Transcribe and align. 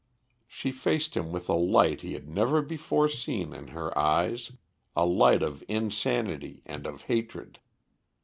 She 0.47 0.71
faced 0.71 1.15
him 1.15 1.31
with 1.31 1.47
a 1.47 1.53
light 1.53 2.01
he 2.01 2.13
had 2.13 2.27
never 2.27 2.63
before 2.63 3.07
seen 3.07 3.53
in 3.53 3.67
her 3.67 3.95
eyes 3.95 4.51
a 4.95 5.05
light 5.05 5.43
of 5.43 5.63
insanity 5.67 6.63
and 6.65 6.87
of 6.87 7.03
hatred. 7.03 7.59